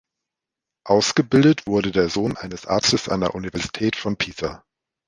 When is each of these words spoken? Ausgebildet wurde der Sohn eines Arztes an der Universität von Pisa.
Ausgebildet 0.83 1.67
wurde 1.67 1.91
der 1.91 2.09
Sohn 2.09 2.35
eines 2.35 2.65
Arztes 2.65 3.07
an 3.07 3.19
der 3.19 3.35
Universität 3.35 3.95
von 3.95 4.17
Pisa. 4.17 4.63